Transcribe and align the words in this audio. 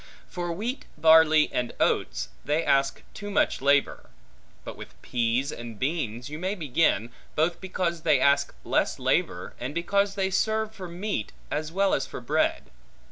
For 0.27 0.51
wheat, 0.51 0.85
barley, 0.97 1.51
and 1.53 1.73
oats, 1.79 2.29
they 2.43 2.65
ask 2.65 3.03
too 3.13 3.29
much 3.29 3.61
labor; 3.61 4.09
but 4.65 4.75
with 4.75 4.99
pease 5.03 5.51
and 5.51 5.77
beans 5.77 6.27
you 6.27 6.39
may 6.39 6.55
begin, 6.55 7.11
both 7.35 7.61
because 7.61 8.01
they 8.01 8.19
ask 8.19 8.51
less 8.63 8.97
labor, 8.97 9.53
and 9.59 9.75
because 9.75 10.15
they 10.15 10.31
serve 10.31 10.73
for 10.73 10.87
meat, 10.87 11.33
as 11.51 11.71
well 11.71 11.93
as 11.93 12.07
for 12.07 12.19
bread. 12.19 12.71